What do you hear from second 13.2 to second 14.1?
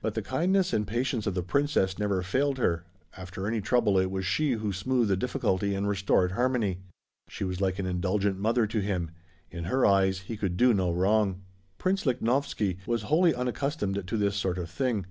unaccustomed